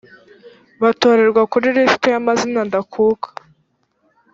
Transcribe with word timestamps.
batorerwa 0.81 1.41
kuri 1.51 1.65
lisiti 1.75 2.07
y 2.13 2.17
amazina 2.21 2.59
ndakuka 2.67 3.27